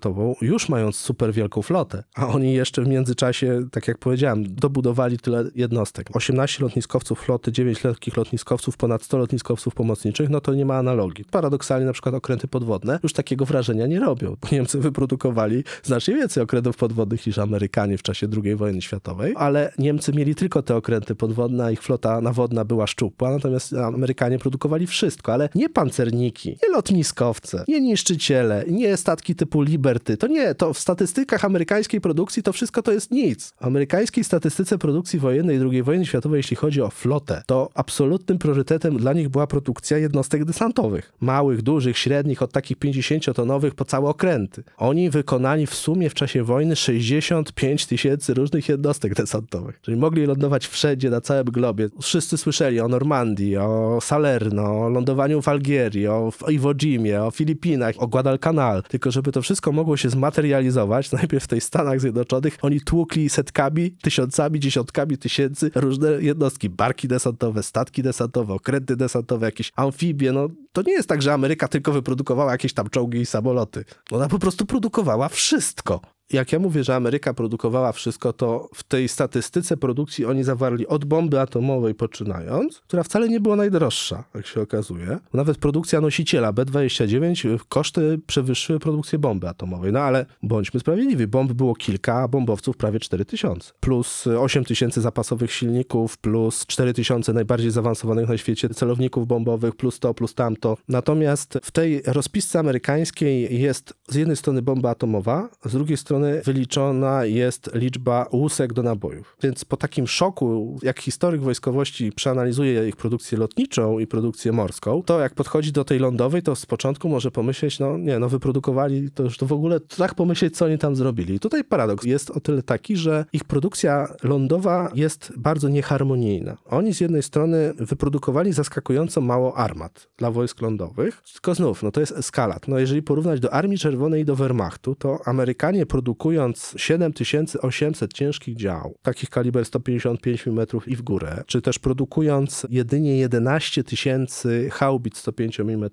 [0.42, 5.44] już mając super wielką flotę, a oni jeszcze w międzyczasie, tak jak powiedziałem, dobudowali tyle
[5.56, 6.10] jednostek.
[6.14, 11.26] 18 lotniskowców floty, 9 lekkich lotniskowców, ponad 100 lotniskowców pomocniczych, no to nie ma analogii.
[11.32, 16.78] Paradoksalnie na przykład okręty podwodne już takiego wrażenia nie robią, Niemcy wyprodukowali znacznie więcej okrętów
[16.78, 21.66] podwodnych niż Amerykanie w czasie II wojny światowej, ale Niemcy mieli tylko te okręty podwodne,
[21.66, 27.66] a ich flota nawodna była szczupła, natomiast Amerykanie produkowali wszystko, ale nie pancerniki, nie lotniskowce,
[27.68, 30.18] nie niszczyciele, nie statki typu Liberty.
[30.18, 33.54] To nie, to w statystykach amerykańskiej produkcji to wszystko to jest nic.
[33.62, 38.98] W amerykańskiej statystyce produkcji wojennej II wojny światowej, jeśli chodzi o flotę, to absolutnym priorytetem
[38.98, 41.14] dla nich była produkcja jednostek desantowych.
[41.22, 44.64] Małych, dużych, średnich, od takich 50-tonowych po całe okręty.
[44.78, 49.82] Oni wykonali w sumie w czasie wojny 65 tysięcy różnych jednostek desantowych.
[49.82, 51.90] Czyli mogli lądować wszędzie, na całym globie.
[52.02, 57.96] Wszyscy słyszeli o Normandii, o Salerno, o lądowaniu w Algierii, o Iwo Jimie, o Filipinach,
[57.98, 58.84] o Guadalcanal.
[58.84, 63.92] Tylko żeby to wszystko mogło się zmaterializować, najpierw w tej Stanach Zjednoczonych, oni tłukli setkami,
[63.92, 66.70] tysiącami, dziesiątkami tysięcy różne jednostki.
[66.70, 70.32] Barki desantowe, statki desantowe, okręty desantowe, jakieś amfibie.
[70.32, 73.86] No to nie jest tak, że Ameryka tylko wyprodukowała jakieś tam czołgi i samoloty.
[74.12, 76.02] Ona po prostu produkowała wszystko
[76.34, 81.06] jak ja mówię, że Ameryka produkowała wszystko, to w tej statystyce produkcji oni zawarli od
[81.06, 85.20] bomby atomowej poczynając, która wcale nie była najdroższa, jak się okazuje.
[85.34, 89.92] Nawet produkcja nosiciela B-29, koszty przewyższyły produkcję bomby atomowej.
[89.92, 93.74] No ale bądźmy sprawiedliwi, bomb było kilka, a bombowców prawie 4000.
[93.80, 100.36] Plus 8000 zapasowych silników, plus 4000 najbardziej zaawansowanych na świecie celowników bombowych, plus to, plus
[100.36, 100.78] tamto.
[100.88, 107.26] Natomiast w tej rozpisce amerykańskiej jest z jednej strony bomba atomowa, z drugiej strony wyliczona
[107.26, 109.38] jest liczba łusek do nabojów.
[109.44, 115.20] Więc po takim szoku, jak historyk wojskowości przeanalizuje ich produkcję lotniczą i produkcję morską, to
[115.20, 119.24] jak podchodzi do tej lądowej, to z początku może pomyśleć, no nie, no wyprodukowali, to
[119.24, 121.36] już to w ogóle tak pomyśleć, co oni tam zrobili.
[121.36, 126.58] I tutaj paradoks jest o tyle taki, że ich produkcja lądowa jest bardzo nieharmonijna.
[126.66, 132.00] Oni z jednej strony wyprodukowali zaskakująco mało armat dla wojsk lądowych, tylko znów, no to
[132.00, 132.68] jest eskalat.
[132.68, 138.56] No jeżeli porównać do Armii Czerwonej i do Wehrmachtu, to Amerykanie produkują produkując 7800 ciężkich
[138.56, 145.18] dział, takich kaliber 155 mm i w górę, czy też produkując jedynie 11 tysięcy haubic
[145.18, 145.90] 105 mm,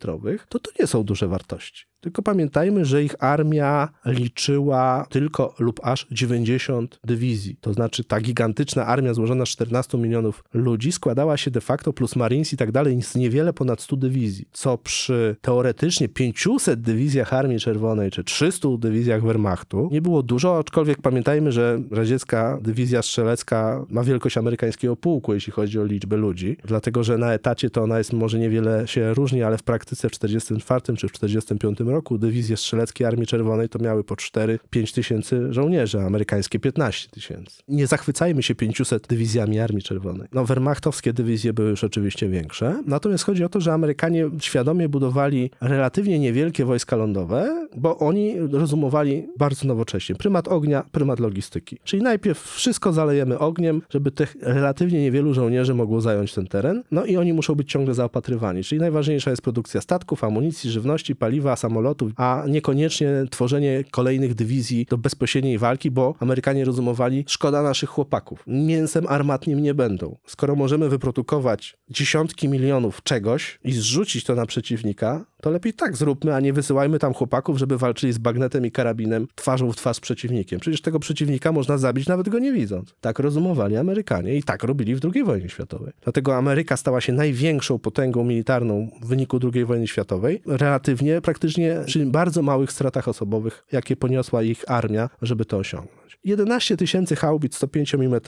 [0.49, 1.85] to to nie są duże wartości.
[2.01, 7.57] Tylko pamiętajmy, że ich armia liczyła tylko lub aż 90 dywizji.
[7.61, 12.17] To znaczy ta gigantyczna armia złożona z 14 milionów ludzi składała się de facto plus
[12.17, 14.49] Marines i tak dalej z niewiele ponad 100 dywizji.
[14.53, 21.03] Co przy teoretycznie 500 dywizjach Armii Czerwonej czy 300 dywizjach Wehrmachtu nie było dużo, aczkolwiek
[21.03, 26.57] pamiętajmy, że radziecka dywizja strzelecka ma wielkość amerykańskiego pułku, jeśli chodzi o liczbę ludzi.
[26.65, 30.13] Dlatego, że na etacie to ona jest może niewiele się różni, ale w praktyce w
[30.13, 36.01] 44 czy w 45 roku dywizje strzeleckie Armii Czerwonej to miały po 4-5 tysięcy żołnierzy,
[36.01, 37.63] amerykańskie 15 tysięcy.
[37.69, 40.29] Nie zachwycajmy się 500 dywizjami Armii Czerwonej.
[40.33, 45.51] No, wehrmachtowskie dywizje były już oczywiście większe, natomiast chodzi o to, że Amerykanie świadomie budowali
[45.61, 50.15] relatywnie niewielkie wojska lądowe, bo oni rozumowali bardzo nowocześnie.
[50.15, 51.79] Prymat ognia, prymat logistyki.
[51.85, 57.05] Czyli najpierw wszystko zalejemy ogniem, żeby tych relatywnie niewielu żołnierzy mogło zająć ten teren, no
[57.05, 58.65] i oni muszą być ciągle zaopatrywani.
[58.65, 61.78] Czyli najważniejsza jest produkcja statków, amunicji, żywności, paliwa, samolotów,
[62.17, 68.45] a niekoniecznie tworzenie kolejnych dywizji do bezpośredniej walki, bo Amerykanie rozumowali, szkoda naszych chłopaków.
[68.47, 70.17] Mięsem armatnim nie będą.
[70.27, 76.35] Skoro możemy wyprodukować dziesiątki milionów czegoś i zrzucić to na przeciwnika, to lepiej tak zróbmy,
[76.35, 80.01] a nie wysyłajmy tam chłopaków, żeby walczyli z bagnetem i karabinem twarzą w twarz z
[80.01, 80.61] przeciwnikiem.
[80.61, 82.95] Przecież tego przeciwnika można zabić nawet go nie widząc.
[83.01, 85.93] Tak rozumowali Amerykanie i tak robili w II wojnie światowej.
[86.03, 92.07] Dlatego Ameryka stała się największą potęgą militarną w wyniku II wojny światowej, relatywnie praktycznie przy
[92.07, 95.98] bardzo małych stratach osobowych, jakie poniosła ich armia, żeby to osiągnąć.
[96.25, 98.21] 11 tysięcy haubic 105 mm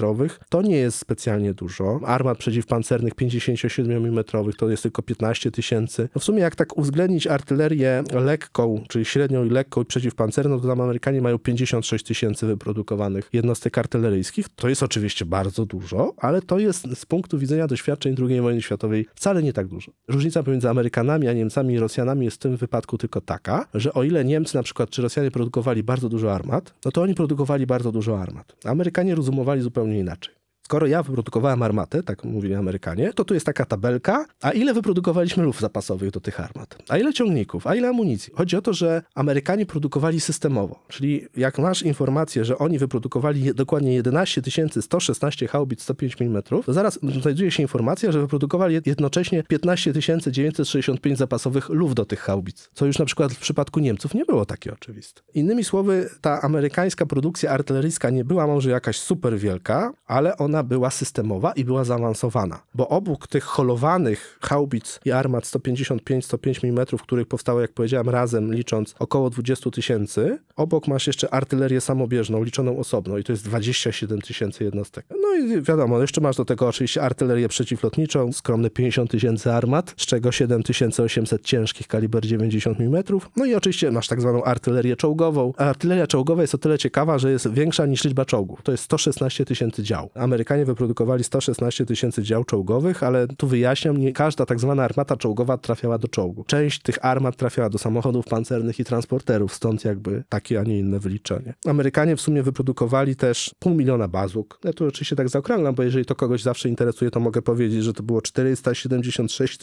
[0.48, 2.00] to nie jest specjalnie dużo.
[2.04, 4.24] Armat przeciwpancernych 57 mm
[4.58, 6.08] to jest tylko 15 tysięcy.
[6.14, 10.68] No w sumie jak tak uwzględnić artylerię lekką, czyli średnią i lekką i przeciwpancerną, to
[10.68, 14.46] tam Amerykanie mają 56 tysięcy wyprodukowanych jednostek artyleryjskich.
[14.56, 19.06] To jest oczywiście bardzo dużo, ale to jest z punktu widzenia doświadczeń II wojny światowej
[19.14, 19.92] wcale nie tak dużo.
[20.08, 24.02] Różnica pomiędzy Amerykanami a Niemcami i Rosjanami jest w tym wypadku tylko taka, że o
[24.02, 27.92] ile Niemcy na przykład czy Rosjanie produkowali bardzo dużo armat, no to oni produkowali bardzo
[27.92, 28.56] dużo armat.
[28.64, 30.39] Amerykanie rozumowali zupełnie inaczej.
[30.70, 35.42] Skoro ja wyprodukowałem armatę, tak mówili Amerykanie, to tu jest taka tabelka, a ile wyprodukowaliśmy
[35.42, 36.78] luf zapasowych do tych armat?
[36.88, 37.66] A ile ciągników?
[37.66, 38.32] A ile amunicji?
[38.36, 43.94] Chodzi o to, że Amerykanie produkowali systemowo, czyli jak masz informację, że oni wyprodukowali dokładnie
[43.94, 44.42] 11
[44.80, 49.92] 116 haubic 105 mm, to zaraz znajduje się informacja, że wyprodukowali jednocześnie 15
[50.30, 54.46] 965 zapasowych luf do tych haubic, co już na przykład w przypadku Niemców nie było
[54.46, 55.22] takie oczywiste.
[55.34, 60.90] Innymi słowy, ta amerykańska produkcja artyleryjska nie była może jakaś super wielka, ale ona była
[60.90, 67.60] systemowa i była zaawansowana, bo obok tych holowanych haubic i armat 155-105 mm, których powstało,
[67.60, 73.24] jak powiedziałem, razem licząc około 20 tysięcy, obok masz jeszcze artylerię samobieżną, liczoną osobno i
[73.24, 75.06] to jest 27 tysięcy jednostek.
[75.10, 80.06] No i wiadomo, jeszcze masz do tego oczywiście artylerię przeciwlotniczą, skromne 50 tysięcy armat, z
[80.06, 83.02] czego 7800 ciężkich kaliber 90 mm.
[83.36, 85.52] No i oczywiście masz tak zwaną artylerię czołgową.
[85.56, 88.62] Artyleria czołgowa jest o tyle ciekawa, że jest większa niż liczba czołgów.
[88.62, 90.10] To jest 116 tysięcy dział.
[90.50, 95.58] Amerykanie wyprodukowali 116 tysięcy dział czołgowych, ale tu wyjaśniam, nie każda tak zwana armata czołgowa
[95.58, 96.44] trafiała do czołgu.
[96.44, 100.98] Część tych armat trafiała do samochodów pancernych i transporterów, stąd jakby takie, a nie inne
[100.98, 101.54] wyliczenie.
[101.66, 104.58] Amerykanie w sumie wyprodukowali też pół miliona bazuk.
[104.64, 107.92] Ja tu oczywiście tak zaokrąglam, bo jeżeli to kogoś zawsze interesuje, to mogę powiedzieć, że
[107.92, 109.60] to było 476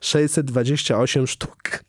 [0.00, 1.84] 628 sztuk.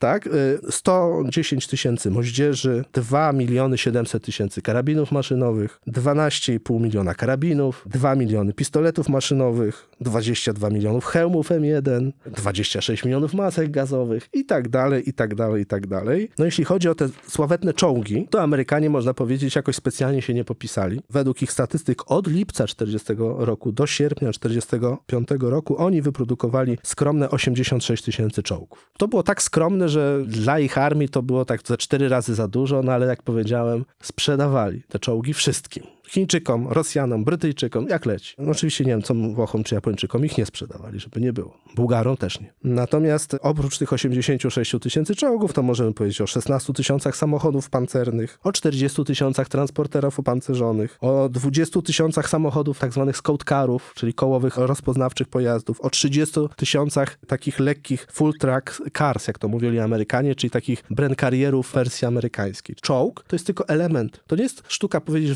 [0.00, 8.14] Tak, y, 110 tysięcy moździerzy, 2 miliony 700 tysięcy karabinów maszynowych, 12,5 miliona karabinów, 2
[8.14, 15.12] miliony pistoletów maszynowych, 22 milionów hełmów M1, 26 milionów masek gazowych i tak dalej, i
[15.12, 16.30] tak dalej, i tak dalej.
[16.38, 20.44] No jeśli chodzi o te sławetne czołgi, to Amerykanie, można powiedzieć, jakoś specjalnie się nie
[20.44, 21.00] popisali.
[21.10, 28.04] Według ich statystyk od lipca 40 roku do sierpnia 45 roku oni wyprodukowali skromne 86
[28.04, 28.90] tysięcy czołgów.
[28.98, 32.48] To było tak skromne, że dla ich armii to było tak ze cztery razy za
[32.48, 35.84] dużo, no ale jak powiedziałem, sprzedawali te czołgi wszystkim.
[36.10, 38.34] Chińczykom, Rosjanom, Brytyjczykom, jak leci.
[38.38, 41.56] No oczywiście Niemcom, Włochom czy Japończykom ich nie sprzedawali, żeby nie było.
[41.76, 42.52] Bułgarom też nie.
[42.64, 48.52] Natomiast oprócz tych 86 tysięcy czołgów, to możemy powiedzieć o 16 tysiącach samochodów pancernych, o
[48.52, 55.28] 40 tysiącach transporterów opancerzonych, o 20 tysiącach samochodów tak zwanych scout carów, czyli kołowych rozpoznawczych
[55.28, 60.84] pojazdów, o 30 tysiącach takich lekkich full track cars, jak to mówili Amerykanie, czyli takich
[60.90, 62.76] Bren Carrierów wersji amerykańskiej.
[62.82, 64.24] Czołg to jest tylko element.
[64.26, 65.34] To nie jest sztuka powiedzieć, że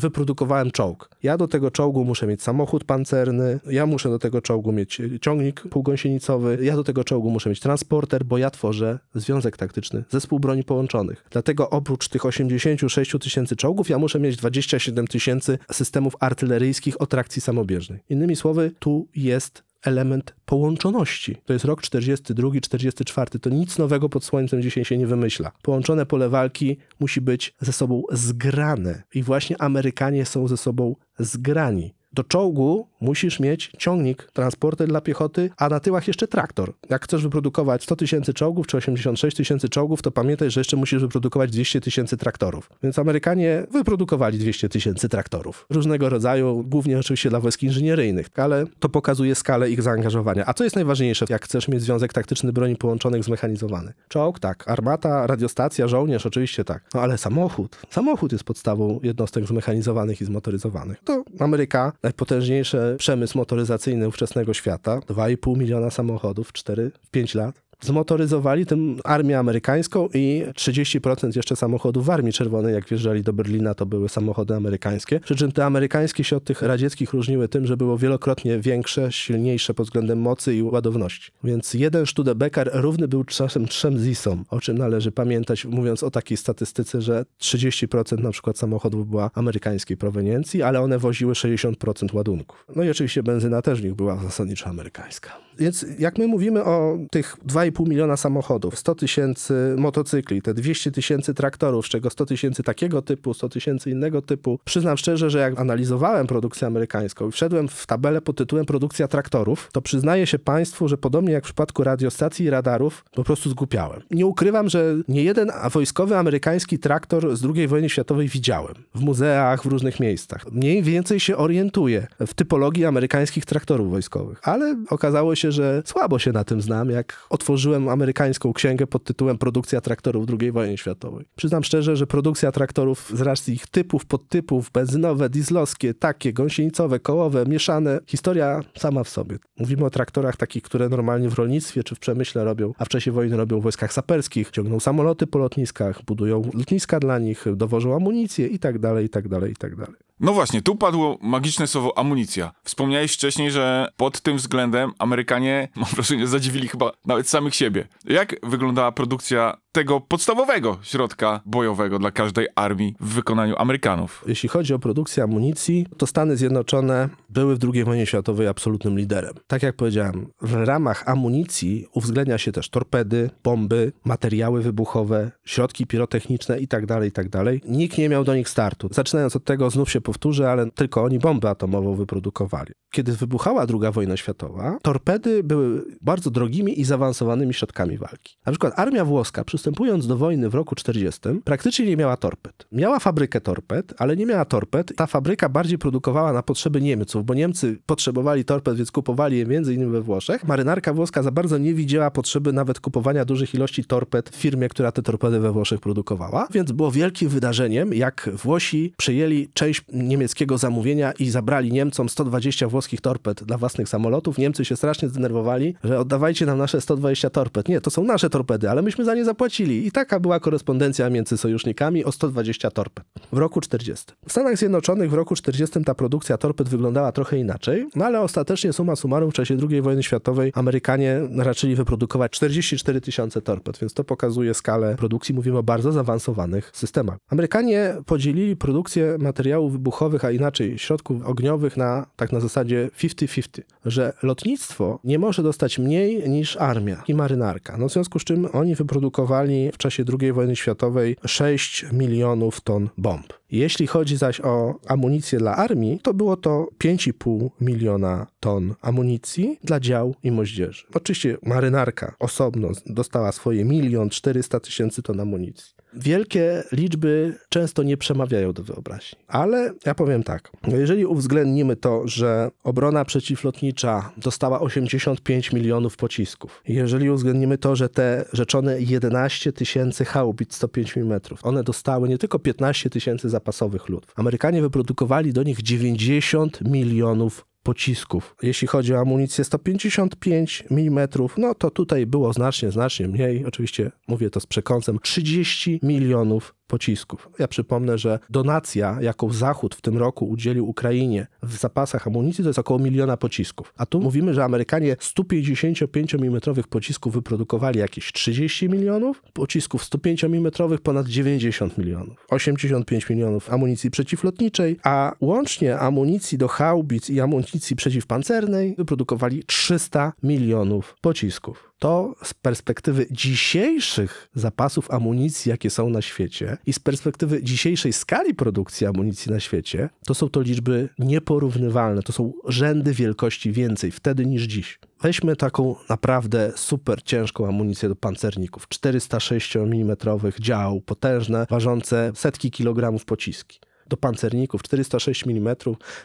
[0.65, 1.09] wyprodukowałem czołg.
[1.23, 5.61] Ja do tego czołgu muszę mieć samochód pancerny, ja muszę do tego czołgu mieć ciągnik
[5.61, 10.63] półgąsienicowy, ja do tego czołgu muszę mieć transporter, bo ja tworzę związek taktyczny, zespół broni
[10.63, 11.25] połączonych.
[11.31, 17.41] Dlatego oprócz tych 86 tysięcy czołgów, ja muszę mieć 27 tysięcy systemów artyleryjskich o trakcji
[17.41, 17.99] samobieżnej.
[18.09, 21.37] Innymi słowy, tu jest element połączoności.
[21.45, 23.39] To jest rok 42, 44.
[23.39, 25.51] To nic nowego pod słońcem dzisiaj się nie wymyśla.
[25.61, 29.03] Połączone pole walki musi być ze sobą zgrane.
[29.13, 31.93] I właśnie Amerykanie są ze sobą zgrani.
[32.15, 36.73] Do czołgu musisz mieć ciągnik, transporter dla piechoty, a na tyłach jeszcze traktor.
[36.89, 41.01] Jak chcesz wyprodukować 100 tysięcy czołgów czy 86 tysięcy czołgów, to pamiętaj, że jeszcze musisz
[41.01, 42.69] wyprodukować 200 tysięcy traktorów.
[42.83, 45.65] Więc Amerykanie wyprodukowali 200 tysięcy traktorów.
[45.69, 50.43] Różnego rodzaju, głównie oczywiście dla wojsk inżynieryjnych, ale to pokazuje skalę ich zaangażowania.
[50.45, 53.93] A co jest najważniejsze, jak chcesz mieć związek taktyczny broni połączonych zmechanizowany?
[54.07, 54.69] Czołg, tak.
[54.69, 56.83] Armata, radiostacja, żołnierz, oczywiście tak.
[56.93, 57.77] No ale samochód.
[57.89, 60.97] Samochód jest podstawą jednostek zmechanizowanych i zmotoryzowanych.
[61.03, 67.61] To Ameryka, najpotężniejszy przemysł motoryzacyjny ówczesnego świata, 2,5 miliona samochodów, 4-5 lat.
[67.81, 73.73] Zmotoryzowali tym armię amerykańską i 30% jeszcze samochodów w Armii Czerwonej, jak wjeżdżali do Berlina,
[73.73, 75.19] to były samochody amerykańskie.
[75.19, 79.73] Przy czym te amerykańskie się od tych radzieckich różniły tym, że było wielokrotnie większe, silniejsze
[79.73, 81.31] pod względem mocy i ładowności.
[81.43, 86.37] Więc jeden Studebaker równy był czasem trzem Zisom, o czym należy pamiętać, mówiąc o takiej
[86.37, 92.65] statystyce, że 30% na przykład samochodów była amerykańskiej proweniencji, ale one woziły 60% ładunków.
[92.75, 95.45] No i oczywiście benzyna też nich była zasadniczo amerykańska.
[95.59, 97.37] Więc jak my mówimy o tych
[97.71, 103.01] 2,5 miliona samochodów, 100 tysięcy motocykli, te 200 tysięcy traktorów, z czego 100 tysięcy takiego
[103.01, 107.85] typu, 100 tysięcy innego typu, przyznam szczerze, że jak analizowałem produkcję amerykańską i wszedłem w
[107.85, 112.45] tabelę pod tytułem produkcja traktorów, to przyznaję się Państwu, że podobnie jak w przypadku radiostacji
[112.45, 114.01] i radarów, po prostu zgłupiałem.
[114.11, 118.75] Nie ukrywam, że nie jeden wojskowy amerykański traktor z II wojny światowej widziałem.
[118.95, 120.45] W muzeach, w różnych miejscach.
[120.51, 126.31] Mniej więcej się orientuję w typologii amerykańskich traktorów wojskowych, ale okazało się, że słabo się
[126.31, 127.54] na tym znam, jak otworzyłem
[127.89, 131.25] amerykańską księgę pod tytułem Produkcja traktorów II wojny światowej.
[131.35, 137.45] Przyznam szczerze, że produkcja traktorów z racji ich typów, podtypów, benzynowe, dieslowskie, takie, gąsienicowe, kołowe,
[137.45, 139.37] mieszane, historia sama w sobie.
[139.59, 143.11] Mówimy o traktorach takich, które normalnie w rolnictwie czy w przemyśle robią, a w czasie
[143.11, 148.47] wojny robią w wojskach saperskich, ciągną samoloty po lotniskach, budują lotniska dla nich, dowożą amunicję
[148.47, 149.95] i tak dalej, i tak dalej, i tak dalej.
[150.19, 152.51] No właśnie, tu padło magiczne słowo amunicja.
[152.63, 157.87] Wspomniałeś wcześniej, że pod tym względem Amerykanie, mam wrażenie, zadziwili chyba nawet samych siebie.
[158.05, 164.23] Jak wyglądała produkcja tego podstawowego środka bojowego dla każdej armii w wykonaniu Amerykanów?
[164.27, 169.33] Jeśli chodzi o produkcję amunicji, to Stany Zjednoczone były w II wojnie światowej absolutnym liderem.
[169.47, 176.59] Tak jak powiedziałem, w ramach amunicji uwzględnia się też torpedy, bomby, materiały wybuchowe, środki pirotechniczne
[176.59, 177.43] itd., itd.
[177.65, 178.89] Nikt nie miał do nich startu.
[178.91, 182.71] Zaczynając od tego, znów się powtórzę, ale tylko oni bombę atomową wyprodukowali.
[182.95, 188.37] Kiedy wybuchała II wojna światowa, torpedy były bardzo drogimi i zaawansowanymi środkami walki.
[188.45, 192.67] Na przykład armia włoska, przystępując do wojny w roku 40, praktycznie nie miała torped.
[192.71, 194.95] Miała fabrykę torped, ale nie miała torped.
[194.95, 199.73] Ta fabryka bardziej produkowała na potrzeby Niemców, bo Niemcy potrzebowali torped, więc kupowali je między
[199.73, 200.43] innymi we Włoszech.
[200.43, 204.91] Marynarka włoska za bardzo nie widziała potrzeby nawet kupowania dużych ilości torped w firmie, która
[204.91, 211.11] te torpedy we Włoszech produkowała, więc było wielkim wydarzeniem, jak Włosi przejęli część niemieckiego zamówienia
[211.11, 214.37] i zabrali Niemcom 120 włoskich torped dla własnych samolotów.
[214.37, 217.69] Niemcy się strasznie zdenerwowali, że oddawajcie nam nasze 120 torped.
[217.69, 219.87] Nie, to są nasze torpedy, ale myśmy za nie zapłacili.
[219.87, 224.05] I taka była korespondencja między sojusznikami o 120 torped w roku 40.
[224.27, 228.73] W Stanach Zjednoczonych w roku 40 ta produkcja torped wyglądała trochę inaczej, no ale ostatecznie
[228.73, 234.03] summa summarum w czasie II wojny światowej Amerykanie raczyli wyprodukować 44 tysiące torped, więc to
[234.03, 235.35] pokazuje skalę produkcji.
[235.35, 237.17] Mówimy o bardzo zaawansowanych systemach.
[237.29, 244.13] Amerykanie podzielili produkcję materiałów wybuchowych, a inaczej środków ogniowych na tak na zasadzie 50-50, że
[244.23, 247.77] lotnictwo nie może dostać mniej niż armia i marynarka.
[247.77, 252.89] No w związku z czym oni wyprodukowali w czasie II wojny światowej 6 milionów ton
[252.97, 253.33] bomb.
[253.55, 259.79] Jeśli chodzi zaś o amunicję dla armii, to było to 5,5 miliona ton amunicji dla
[259.79, 260.85] dział i moździerzy.
[260.93, 265.75] Oczywiście marynarka osobno dostała swoje milion 400 tysięcy ton amunicji.
[265.93, 270.51] Wielkie liczby często nie przemawiają do wyobraźni, ale ja powiem tak.
[270.67, 278.25] Jeżeli uwzględnimy to, że obrona przeciwlotnicza dostała 85 milionów pocisków, jeżeli uwzględnimy to, że te
[278.33, 284.13] rzeczone 11 tysięcy haubic 105 mm, one dostały nie tylko 15 tysięcy zapasowych lutów.
[284.15, 288.35] Amerykanie wyprodukowali do nich 90 milionów pocisków.
[288.43, 293.45] Jeśli chodzi o amunicję 155 mm, no to tutaj było znacznie, znacznie mniej.
[293.45, 297.29] Oczywiście mówię to z przekąsem 30 milionów pocisków.
[297.39, 302.49] Ja przypomnę, że donacja, jaką Zachód w tym roku udzielił Ukrainie w zapasach amunicji, to
[302.49, 303.73] jest około miliona pocisków.
[303.77, 310.51] A tu mówimy, że Amerykanie 155 mm pocisków wyprodukowali jakieś 30 milionów, pocisków 105 mm
[310.83, 312.25] ponad 90 milionów.
[312.29, 320.95] 85 milionów amunicji przeciwlotniczej, a łącznie amunicji do haubic i amunicji przeciwpancernej wyprodukowali 300 milionów
[321.01, 321.74] pocisków.
[321.79, 328.33] To z perspektywy dzisiejszych zapasów amunicji, jakie są na świecie i z perspektywy dzisiejszej skali
[328.33, 332.01] produkcji amunicji na świecie, to są to liczby nieporównywalne.
[332.01, 334.79] To są rzędy wielkości więcej wtedy niż dziś.
[335.01, 338.67] Weźmy taką naprawdę super ciężką amunicję do pancerników.
[338.67, 339.97] 406 mm
[340.39, 345.55] dział, potężne, ważące setki kilogramów pociski do pancerników 406 mm.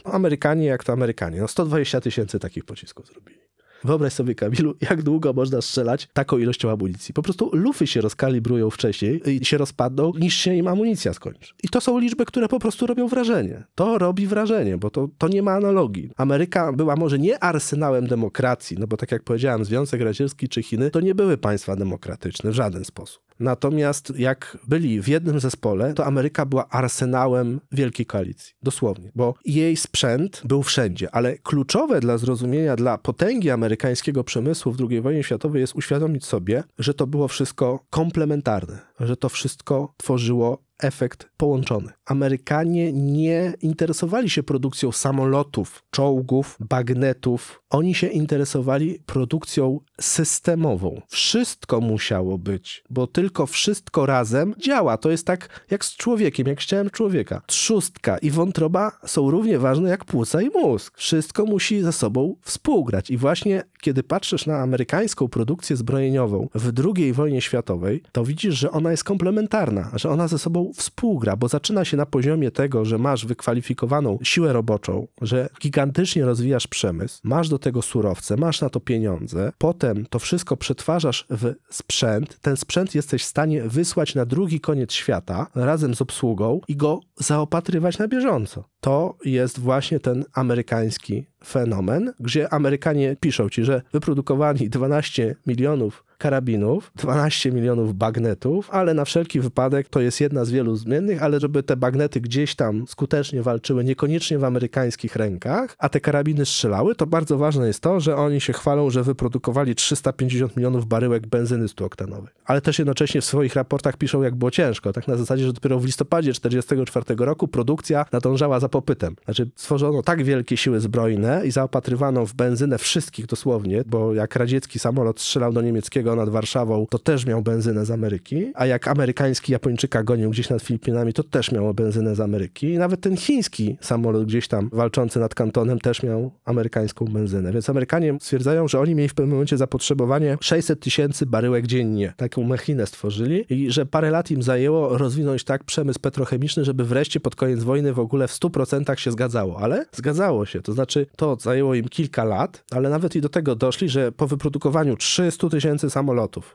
[0.05, 3.50] No, Amerykanie, jak to Amerykanie, no 120 tysięcy takich pocisków zrobili.
[3.85, 7.15] Wyobraź sobie, Kamilu, jak długo można strzelać taką ilością amunicji.
[7.15, 11.55] Po prostu lufy się rozkalibrują wcześniej i się rozpadną, niż się im amunicja skończy.
[11.63, 13.65] I to są liczby, które po prostu robią wrażenie.
[13.75, 16.11] To robi wrażenie, bo to, to nie ma analogii.
[16.17, 20.91] Ameryka była może nie arsenałem demokracji, no bo tak jak powiedziałem, Związek Radziecki czy Chiny
[20.91, 23.30] to nie były państwa demokratyczne w żaden sposób.
[23.41, 28.55] Natomiast jak byli w jednym zespole, to Ameryka była arsenałem wielkiej koalicji.
[28.63, 29.11] Dosłownie.
[29.15, 35.01] Bo jej sprzęt był wszędzie, ale kluczowe dla zrozumienia, dla potęgi amerykańskiego przemysłu w II
[35.01, 41.29] wojnie światowej jest uświadomić sobie, że to było wszystko komplementarne, że to wszystko tworzyło efekt
[41.37, 41.93] połączony.
[42.07, 47.63] Amerykanie nie interesowali się produkcją samolotów, czołgów, bagnetów.
[47.71, 51.03] Oni się interesowali produkcją systemową.
[51.09, 54.97] Wszystko musiało być, bo tylko wszystko razem działa.
[54.97, 57.43] To jest tak jak z człowiekiem, jak z ciałem człowieka.
[57.47, 60.99] Trzustka i wątroba są równie ważne jak płuca i mózg.
[60.99, 63.11] Wszystko musi ze sobą współgrać.
[63.11, 68.71] I właśnie kiedy patrzysz na amerykańską produkcję zbrojeniową w II wojnie światowej, to widzisz, że
[68.71, 72.99] ona jest komplementarna, że ona ze sobą współgra, bo zaczyna się na poziomie tego, że
[72.99, 78.81] masz wykwalifikowaną siłę roboczą, że gigantycznie rozwijasz przemysł, masz do tego surowce, masz na to
[78.81, 84.61] pieniądze, potem to wszystko przetwarzasz w sprzęt, ten sprzęt jesteś w stanie wysłać na drugi
[84.61, 88.65] koniec świata razem z obsługą i go zaopatrywać na bieżąco.
[88.81, 96.93] To jest właśnie ten amerykański fenomen, gdzie Amerykanie piszą ci, że wyprodukowali 12 milionów karabinów,
[96.97, 101.63] 12 milionów bagnetów, ale na wszelki wypadek to jest jedna z wielu zmiennych, ale żeby
[101.63, 107.07] te bagnety gdzieś tam skutecznie walczyły, niekoniecznie w amerykańskich rękach, a te karabiny strzelały, to
[107.07, 112.29] bardzo ważne jest to, że oni się chwalą, że wyprodukowali 350 milionów baryłek benzyny 100-oktanowej.
[112.45, 114.93] Ale też jednocześnie w swoich raportach piszą, jak było ciężko.
[114.93, 119.17] Tak na zasadzie, że dopiero w listopadzie 1944 roku produkcja nadążała za popytem.
[119.25, 124.79] Znaczy stworzono tak wielkie siły zbrojne i zaopatrywano w benzynę wszystkich dosłownie, bo jak radziecki
[124.79, 129.53] samolot strzelał do niemieckiego nad Warszawą, to też miał benzynę z Ameryki, a jak amerykański
[129.53, 132.67] Japończyka gonił gdzieś nad Filipinami, to też miał benzynę z Ameryki.
[132.67, 137.53] I nawet ten chiński samolot gdzieś tam walczący nad kantonem też miał amerykańską benzynę.
[137.53, 142.13] Więc Amerykanie stwierdzają, że oni mieli w pewnym momencie zapotrzebowanie 600 tysięcy baryłek dziennie.
[142.17, 147.21] Taką machinę stworzyli i że parę lat im zajęło rozwinąć tak przemysł petrochemiczny, żeby wreszcie
[147.21, 149.59] pod koniec wojny w ogóle w 100% się zgadzało.
[149.61, 150.63] Ale zgadzało się.
[150.63, 154.27] To znaczy to zajęło im kilka lat, ale nawet i do tego doszli, że po
[154.27, 156.00] wyprodukowaniu 300 tysięcy samolotów,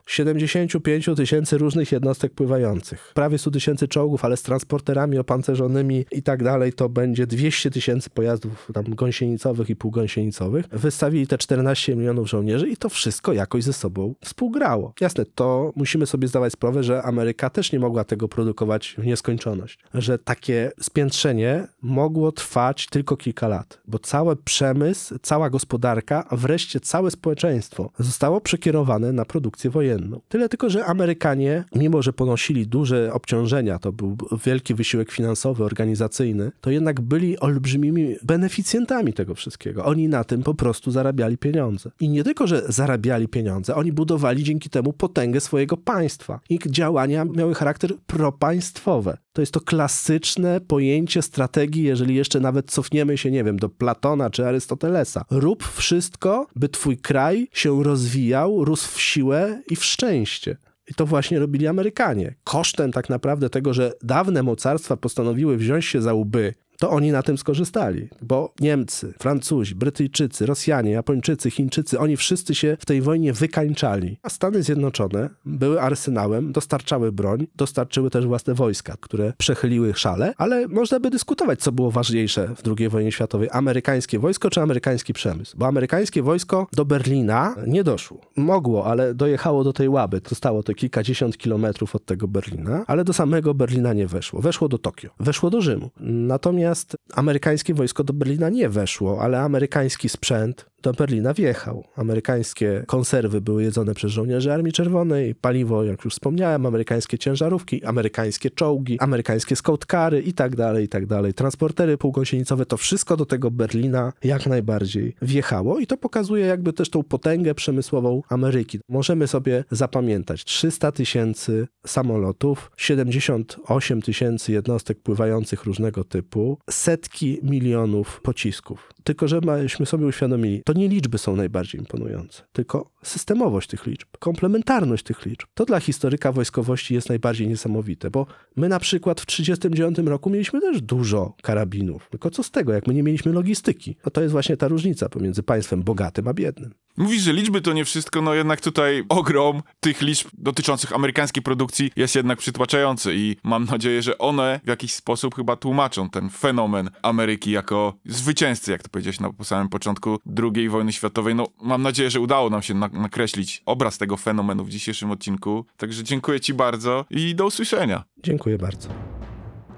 [0.06, 6.44] 75 tysięcy różnych jednostek pływających, prawie 100 tysięcy czołgów, ale z transporterami opancerzonymi i tak
[6.44, 10.68] dalej, to będzie 200 tysięcy pojazdów tam gąsienicowych i półgąsienicowych.
[10.72, 14.92] Wystawili te 14 milionów żołnierzy i to wszystko jakoś ze sobą współgrało.
[15.00, 19.78] Jasne, to musimy sobie zdawać sprawę, że Ameryka też nie mogła tego produkować w nieskończoność.
[19.94, 26.80] Że takie spiętrzenie mogło trwać tylko kilka lat, bo cały przemysł, cała gospodarka, a wreszcie
[26.80, 30.20] całe społeczeństwo zostało przekierowane na produkcję wojenną.
[30.28, 36.52] Tyle tylko, że Amerykanie, mimo że ponosili duże obciążenia, to był wielki wysiłek finansowy, organizacyjny,
[36.60, 39.84] to jednak byli olbrzymimi beneficjentami tego wszystkiego.
[39.84, 41.90] Oni na tym po prostu zarabiali pieniądze.
[42.00, 46.40] I nie tylko, że zarabiali pieniądze, oni budowali dzięki temu potęgę swojego państwa.
[46.48, 49.16] Ich działania miały charakter propaństwowe.
[49.36, 54.30] To jest to klasyczne pojęcie strategii, jeżeli jeszcze nawet cofniemy się, nie wiem, do Platona
[54.30, 55.24] czy Arystotelesa.
[55.30, 60.56] Rób wszystko, by twój kraj się rozwijał, rósł w siłę i w szczęście.
[60.90, 62.34] I to właśnie robili Amerykanie.
[62.44, 67.22] Kosztem tak naprawdę tego, że dawne mocarstwa postanowiły wziąć się za łby to oni na
[67.22, 73.32] tym skorzystali, bo Niemcy, Francuzi, Brytyjczycy, Rosjanie, Japończycy, Chińczycy, oni wszyscy się w tej wojnie
[73.32, 74.18] wykańczali.
[74.22, 80.68] A Stany Zjednoczone były arsenałem, dostarczały broń, dostarczyły też własne wojska, które przechyliły szale, ale
[80.68, 85.58] można by dyskutować, co było ważniejsze w II wojnie światowej, amerykańskie wojsko czy amerykański przemysł,
[85.58, 88.20] bo amerykańskie wojsko do Berlina nie doszło.
[88.36, 93.12] Mogło, ale dojechało do tej Łaby, zostało to kilkadziesiąt kilometrów od tego Berlina, ale do
[93.12, 94.40] samego Berlina nie weszło.
[94.40, 95.90] Weszło do Tokio, weszło do Rzymu.
[96.00, 101.84] Natomiast Natomiast amerykańskie wojsko do Berlina nie weszło, ale amerykański sprzęt do Berlina wjechał.
[101.96, 108.50] Amerykańskie konserwy były jedzone przez żołnierzy Armii Czerwonej, paliwo, jak już wspomniałem, amerykańskie ciężarówki, amerykańskie
[108.50, 111.34] czołgi, amerykańskie skautkary i tak dalej, i tak dalej.
[111.34, 116.90] Transportery półgąsienicowe, to wszystko do tego Berlina jak najbardziej wjechało i to pokazuje jakby też
[116.90, 118.80] tą potęgę przemysłową Ameryki.
[118.88, 128.92] Możemy sobie zapamiętać 300 tysięcy samolotów, 78 tysięcy jednostek pływających różnego typu, setki milionów pocisków.
[129.06, 135.04] Tylko, żebyśmy sobie uświadomili, to nie liczby są najbardziej imponujące, tylko systemowość tych liczb, komplementarność
[135.04, 135.46] tych liczb.
[135.54, 138.26] To dla historyka wojskowości jest najbardziej niesamowite, bo
[138.56, 142.08] my na przykład w 1939 roku mieliśmy też dużo karabinów.
[142.10, 143.96] Tylko co z tego, jak my nie mieliśmy logistyki?
[144.04, 146.74] No to jest właśnie ta różnica pomiędzy państwem bogatym a biednym.
[146.96, 151.90] Mówisz, że liczby to nie wszystko, no jednak tutaj ogrom tych liczb dotyczących amerykańskiej produkcji
[151.96, 156.90] jest jednak przytłaczający i mam nadzieję, że one w jakiś sposób chyba tłumaczą ten fenomen
[157.02, 160.18] Ameryki jako zwycięzcy, jak to powiedziałeś na samym początku
[160.54, 161.34] II wojny światowej.
[161.34, 165.64] No mam nadzieję, że udało nam się na nakreślić obraz tego fenomenu w dzisiejszym odcinku.
[165.76, 168.04] Także dziękuję ci bardzo i do usłyszenia.
[168.22, 168.88] Dziękuję bardzo.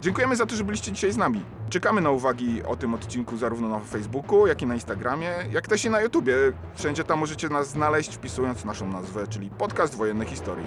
[0.00, 1.40] Dziękujemy za to, że byliście dzisiaj z nami.
[1.70, 5.84] Czekamy na uwagi o tym odcinku zarówno na Facebooku, jak i na Instagramie, jak też
[5.84, 6.34] i na YouTubie.
[6.74, 10.66] Wszędzie tam możecie nas znaleźć wpisując naszą nazwę, czyli Podcast Wojenne Historii.